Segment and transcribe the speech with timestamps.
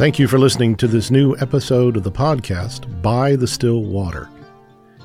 [0.00, 4.30] Thank you for listening to this new episode of the podcast, By the Still Water.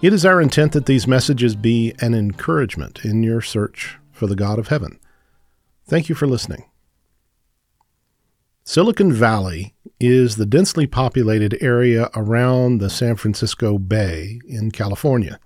[0.02, 4.38] It is our intent that these messages be an encouragement in your search for the
[4.38, 4.98] God of heaven.
[5.86, 6.64] Thank you for listening.
[8.64, 15.42] Silicon Valley is the densely populated area around the San Francisco Bay in California.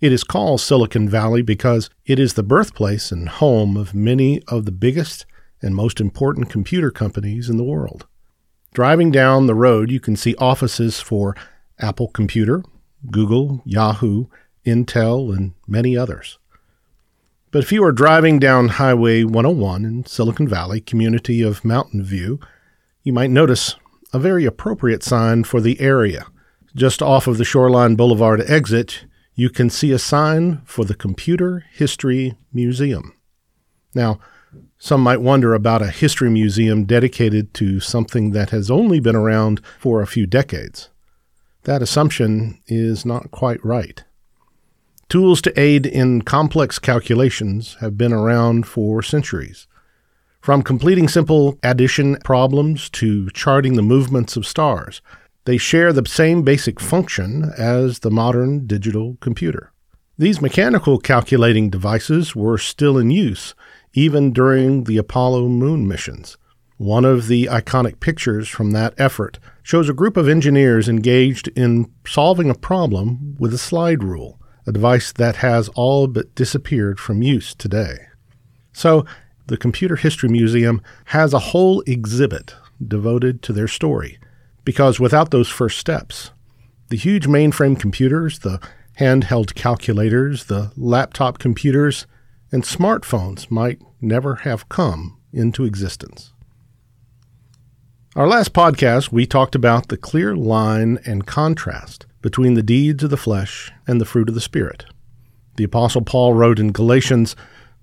[0.00, 4.64] It is called Silicon Valley because it is the birthplace and home of many of
[4.64, 5.26] the biggest
[5.60, 8.06] and most important computer companies in the world.
[8.72, 11.36] Driving down the road, you can see offices for
[11.78, 12.62] Apple Computer,
[13.10, 14.26] Google, Yahoo,
[14.64, 16.38] Intel, and many others.
[17.50, 22.40] But if you are driving down Highway 101 in Silicon Valley, community of Mountain View,
[23.02, 23.76] you might notice
[24.14, 26.26] a very appropriate sign for the area.
[26.74, 31.66] Just off of the Shoreline Boulevard exit, you can see a sign for the Computer
[31.72, 33.14] History Museum.
[33.94, 34.18] Now,
[34.78, 39.60] some might wonder about a history museum dedicated to something that has only been around
[39.78, 40.88] for a few decades.
[41.64, 44.02] That assumption is not quite right.
[45.08, 49.66] Tools to aid in complex calculations have been around for centuries.
[50.40, 55.00] From completing simple addition problems to charting the movements of stars,
[55.44, 59.72] they share the same basic function as the modern digital computer.
[60.18, 63.54] These mechanical calculating devices were still in use
[63.94, 66.36] even during the Apollo moon missions.
[66.76, 71.92] One of the iconic pictures from that effort shows a group of engineers engaged in
[72.06, 77.22] solving a problem with a slide rule a device that has all but disappeared from
[77.22, 78.06] use today.
[78.72, 79.04] So,
[79.46, 82.54] the Computer History Museum has a whole exhibit
[82.86, 84.18] devoted to their story,
[84.64, 86.30] because without those first steps,
[86.88, 88.60] the huge mainframe computers, the
[88.98, 92.06] handheld calculators, the laptop computers,
[92.52, 96.32] and smartphones might never have come into existence.
[98.14, 103.08] Our last podcast, we talked about the clear line and contrast between the deeds of
[103.08, 104.84] the flesh and the fruit of the Spirit.
[105.56, 107.34] The Apostle Paul wrote in Galatians,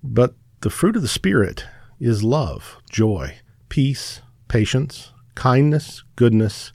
[0.04, 1.66] But the fruit of the Spirit
[2.00, 6.74] is love, joy, peace, patience, kindness, goodness,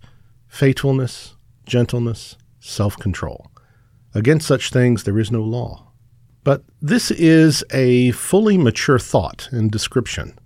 [0.49, 3.51] faithfulness, gentleness, self control.
[4.15, 5.93] Against such things there is no law.
[6.45, 10.39] But this is a fully mature thought and description.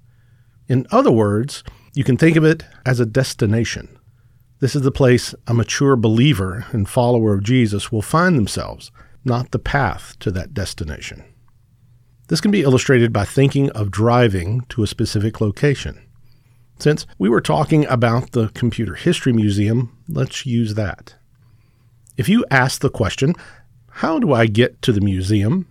[0.69, 1.64] In other words,
[1.94, 3.98] you can think of it as a destination.
[4.60, 8.91] This is the place a mature believer and follower of Jesus will find themselves,
[9.25, 11.25] not the path to that destination.
[12.28, 16.00] This can be illustrated by thinking of driving to a specific location.
[16.78, 21.15] Since we were talking about the Computer History Museum, let's use that.
[22.16, 23.34] If you ask the question,
[23.88, 25.66] How do I get to the museum?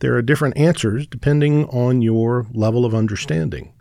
[0.00, 3.72] There are different answers depending on your level of understanding.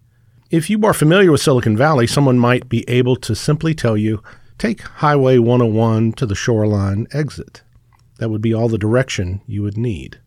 [0.51, 4.21] If you are familiar with Silicon Valley, someone might be able to simply tell you
[4.57, 7.61] Take Highway 101 to the shoreline exit.
[8.17, 10.19] That would be all the direction you would need.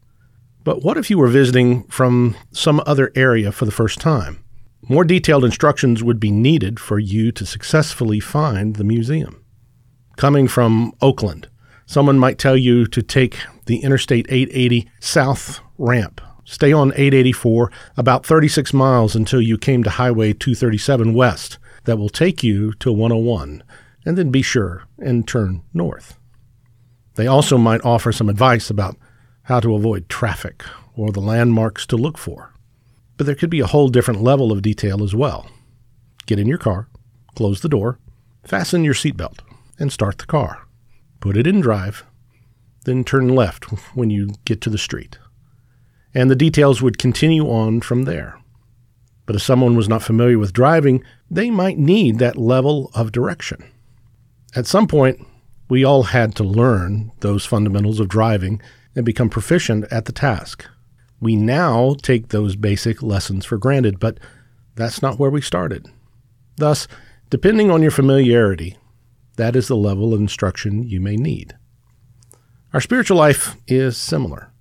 [0.64, 4.42] But what if you were visiting from some other area for the first time?
[4.88, 9.44] More detailed instructions would be needed for you to successfully find the museum.
[10.16, 11.48] Coming from Oakland,
[11.92, 13.36] someone might tell you to take
[13.66, 16.22] the Interstate 880 south ramp.
[16.44, 21.58] Stay on 884 about 36 miles until you came to Highway 237 west.
[21.84, 23.62] That will take you to 101
[24.06, 26.16] and then be sure and turn north.
[27.16, 28.97] They also might offer some advice about
[29.42, 30.64] how to avoid traffic
[30.97, 32.54] or the landmarks to look for.
[33.19, 35.50] But there could be a whole different level of detail as well.
[36.24, 36.88] Get in your car,
[37.34, 37.98] close the door,
[38.44, 39.41] fasten your seatbelt,
[39.78, 40.66] and start the car.
[41.22, 42.05] Put it in drive,
[42.84, 45.21] then turn left when you get to the street.
[46.12, 48.41] And the details would continue on from there.
[49.25, 53.62] But if someone was not familiar with driving, they might need that level of direction.
[54.56, 55.25] At some point,
[55.69, 58.60] we all had to learn those fundamentals of driving
[58.97, 60.66] and become proficient at the task.
[61.21, 64.19] We now take those basic lessons for granted, but
[64.74, 65.86] that's not where we started.
[66.57, 66.89] Thus,
[67.30, 68.77] depending on your familiarity,
[69.37, 71.57] that is the level of instruction you may need.
[72.73, 74.53] Our spiritual life is similar.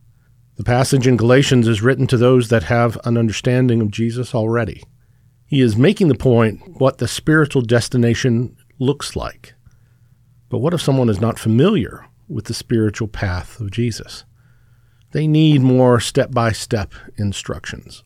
[0.58, 4.84] The passage in Galatians is written to those that have an understanding of Jesus already.
[5.48, 9.54] He is making the point what the spiritual destination looks like.
[10.50, 14.26] But what if someone is not familiar with the spiritual path of Jesus?
[15.12, 18.04] They need more step by step instructions.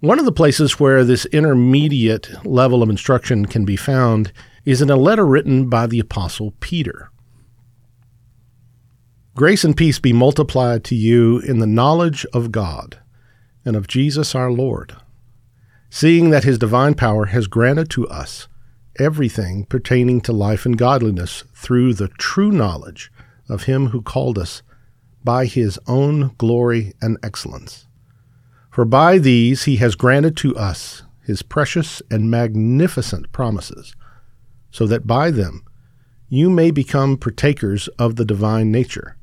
[0.00, 4.32] One of the places where this intermediate level of instruction can be found
[4.64, 7.10] is in a letter written by the Apostle Peter.
[9.34, 12.98] Grace and peace be multiplied to you in the knowledge of God
[13.64, 14.96] and of Jesus our Lord,
[15.88, 18.48] seeing that his divine power has granted to us
[18.98, 23.10] everything pertaining to life and godliness through the true knowledge
[23.48, 24.62] of Him who called us
[25.24, 27.86] by His own glory and excellence.
[28.70, 33.94] For by these He has granted to us His precious and magnificent promises,
[34.70, 35.64] so that by them
[36.28, 39.16] you may become partakers of the divine nature,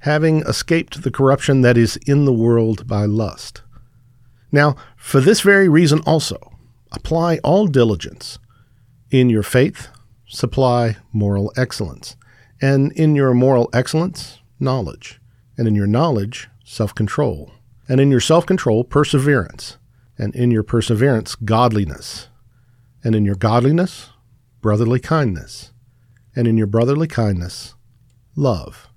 [0.00, 3.62] having escaped the corruption that is in the world by lust.
[4.50, 6.38] Now, for this very reason also,
[6.92, 8.38] apply all diligence.
[9.10, 9.88] In your faith,
[10.26, 12.16] supply moral excellence,
[12.60, 15.20] and in your moral excellence, knowledge,
[15.56, 17.52] and in your knowledge, self control,
[17.88, 19.78] and in your self control, perseverance,
[20.18, 22.28] and in your perseverance, godliness,
[23.04, 24.10] and in your godliness,
[24.60, 25.72] brotherly kindness,
[26.34, 27.74] and in your brotherly kindness,
[28.36, 28.88] love.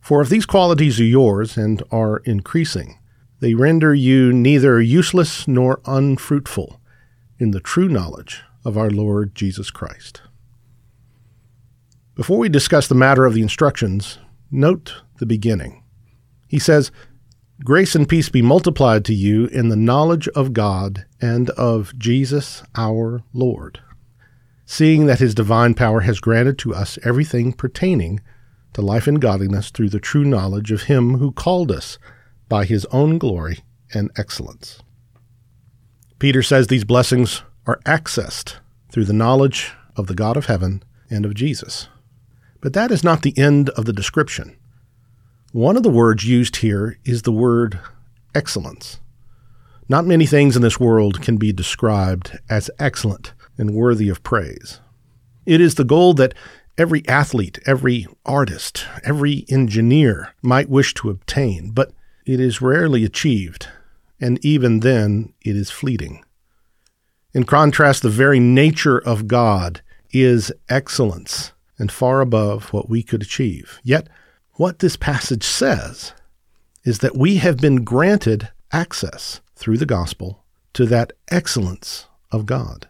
[0.00, 2.98] For if these qualities are yours and are increasing,
[3.40, 6.80] they render you neither useless nor unfruitful
[7.38, 10.22] in the true knowledge of our Lord Jesus Christ.
[12.14, 14.18] Before we discuss the matter of the instructions,
[14.50, 15.82] note the beginning.
[16.48, 16.90] He says,
[17.64, 22.62] Grace and peace be multiplied to you in the knowledge of God and of Jesus
[22.74, 23.80] our Lord,
[24.66, 28.20] seeing that his divine power has granted to us everything pertaining
[28.74, 31.98] to life and godliness through the true knowledge of him who called us
[32.48, 33.60] by his own glory
[33.94, 34.82] and excellence.
[36.18, 38.56] Peter says these blessings are accessed
[38.90, 41.88] through the knowledge of the God of heaven and of Jesus.
[42.60, 44.56] But that is not the end of the description.
[45.52, 47.78] One of the words used here is the word
[48.34, 49.00] excellence.
[49.88, 54.80] Not many things in this world can be described as excellent and worthy of praise.
[55.44, 56.34] It is the goal that
[56.76, 61.92] every athlete, every artist, every engineer might wish to obtain, but
[62.24, 63.68] it is rarely achieved,
[64.20, 66.24] and even then it is fleeting.
[67.32, 73.22] In contrast, the very nature of God is excellence and far above what we could
[73.22, 73.78] achieve.
[73.82, 74.08] Yet,
[74.54, 76.12] what this passage says
[76.84, 82.88] is that we have been granted access through the gospel to that excellence of God.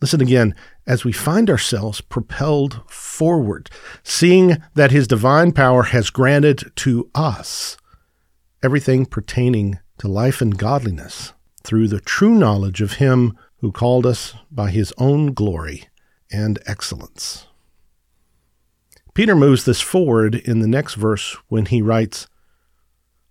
[0.00, 0.54] Listen again
[0.86, 3.70] as we find ourselves propelled forward,
[4.02, 7.76] seeing that His divine power has granted to us
[8.62, 11.32] everything pertaining to life and godliness
[11.62, 15.84] through the true knowledge of Him who called us by His own glory
[16.32, 17.46] and excellence.
[19.14, 22.26] Peter moves this forward in the next verse when he writes,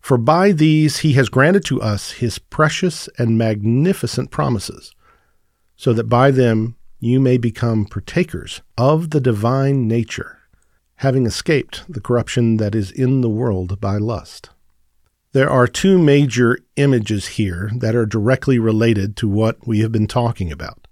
[0.01, 4.91] For by these he has granted to us his precious and magnificent promises,
[5.79, 10.39] so that by them you may become partakers of the divine nature,
[10.97, 14.49] having escaped the corruption that is in the world by lust.
[15.31, 20.05] There are two major images here that are directly related to what we have been
[20.05, 20.85] talking about.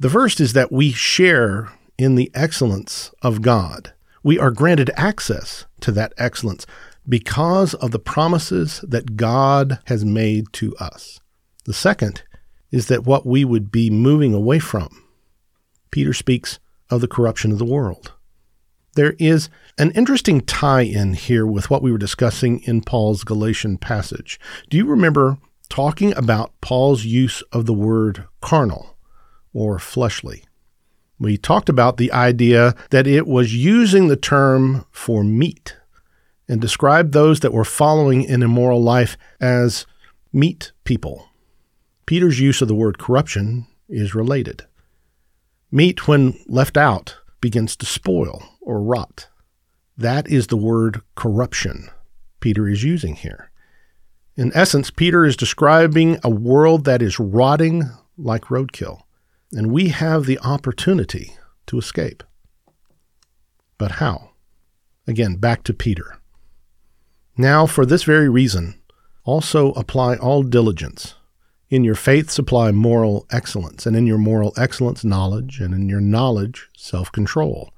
[0.00, 3.92] The first is that we share in the excellence of God.
[4.22, 6.64] We are granted access to that excellence
[7.06, 11.20] because of the promises that God has made to us.
[11.66, 12.22] The second
[12.70, 15.04] is that what we would be moving away from.
[15.90, 16.58] Peter speaks
[16.90, 18.12] of the corruption of the world.
[18.94, 19.48] There is
[19.78, 24.40] an interesting tie in here with what we were discussing in Paul's Galatian passage.
[24.70, 28.96] Do you remember talking about Paul's use of the word carnal
[29.52, 30.44] or fleshly?
[31.20, 35.76] We talked about the idea that it was using the term for meat
[36.48, 39.86] and described those that were following an immoral life as
[40.32, 41.27] meat people.
[42.08, 44.64] Peter's use of the word corruption is related.
[45.70, 49.28] Meat, when left out, begins to spoil or rot.
[49.94, 51.90] That is the word corruption
[52.40, 53.50] Peter is using here.
[54.36, 57.82] In essence, Peter is describing a world that is rotting
[58.16, 59.02] like roadkill,
[59.52, 61.36] and we have the opportunity
[61.66, 62.22] to escape.
[63.76, 64.30] But how?
[65.06, 66.16] Again, back to Peter.
[67.36, 68.80] Now, for this very reason,
[69.24, 71.14] also apply all diligence.
[71.70, 76.00] In your faith, supply moral excellence, and in your moral excellence, knowledge, and in your
[76.00, 77.72] knowledge, self control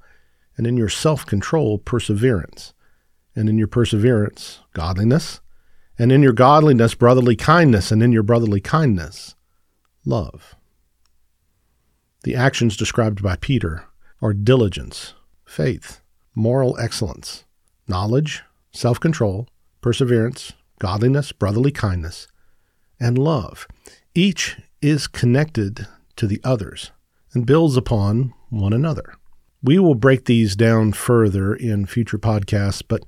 [0.57, 2.73] and in your self control, perseverance,
[3.35, 5.41] and in your perseverance, godliness,
[5.97, 9.33] and in your godliness, brotherly kindness, and in your brotherly kindness,
[10.05, 10.55] love.
[12.23, 13.85] The actions described by Peter
[14.21, 16.01] are diligence, faith,
[16.35, 17.43] moral excellence,
[17.87, 19.47] knowledge, self control,
[19.81, 22.27] perseverance, godliness, brotherly kindness,
[23.01, 23.67] and love.
[24.15, 26.91] Each is connected to the others
[27.33, 29.15] and builds upon one another.
[29.63, 33.03] We will break these down further in future podcasts, but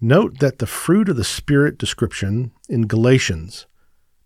[0.00, 3.66] note that the fruit of the Spirit description in Galatians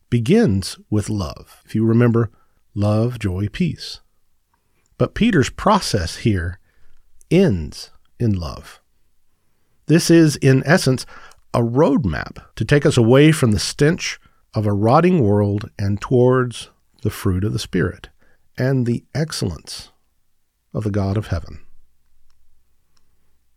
[0.08, 1.62] begins with love.
[1.64, 2.30] If you remember,
[2.74, 4.00] love, joy, peace.
[4.98, 6.58] But Peter's process here
[7.30, 8.80] ends in love.
[9.86, 11.06] This is, in essence,
[11.54, 14.20] a roadmap to take us away from the stench
[14.54, 16.70] of a rotting world and towards
[17.02, 18.08] the fruit of the Spirit
[18.58, 19.90] and the excellence
[20.74, 21.60] of the God of heaven.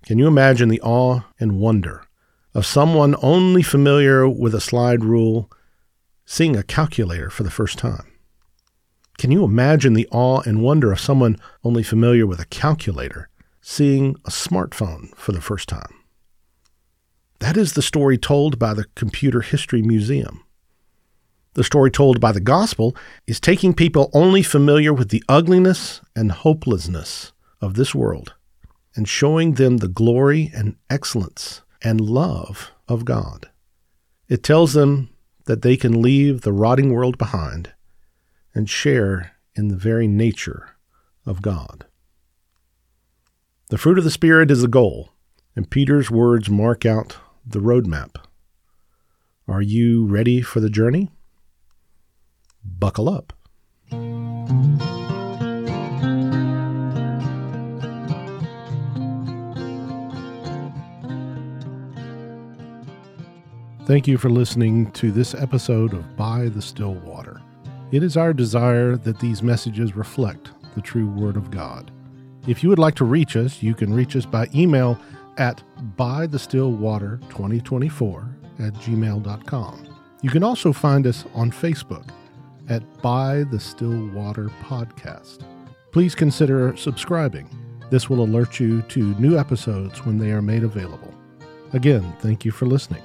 [0.06, 2.06] Can you imagine the awe and wonder
[2.54, 5.50] of someone only familiar with a slide rule
[6.26, 8.12] seeing a calculator for the first time?
[9.18, 13.30] Can you imagine the awe and wonder of someone only familiar with a calculator
[13.62, 15.94] seeing a smartphone for the first time?
[17.40, 20.43] That is the story told by the Computer History Museum.
[21.54, 22.96] The story told by the gospel
[23.28, 27.32] is taking people only familiar with the ugliness and hopelessness
[27.62, 28.34] of this world
[28.96, 33.50] and showing them the glory and excellence and love of God.
[34.28, 35.10] It tells them
[35.46, 37.74] that they can leave the rotting world behind
[38.56, 40.76] and share in the very nature
[41.26, 41.86] of God.
[43.70, 45.10] The fruit of the Spirit is the goal,
[45.56, 48.16] and Peter's words mark out the roadmap.
[49.48, 51.10] Are you ready for the journey?
[52.64, 53.34] Buckle up.
[63.86, 67.42] Thank you for listening to this episode of By the Still Water.
[67.92, 71.92] It is our desire that these messages reflect the true Word of God.
[72.48, 74.98] If you would like to reach us, you can reach us by email
[75.38, 75.62] at
[75.98, 79.88] bythestillwater2024 at gmail.com.
[80.22, 82.10] You can also find us on Facebook
[82.70, 85.46] at By the Still Water Podcast.
[85.92, 87.50] Please consider subscribing.
[87.90, 91.14] This will alert you to new episodes when they are made available.
[91.74, 93.04] Again, thank you for listening.